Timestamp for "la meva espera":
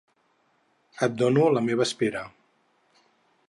1.57-2.25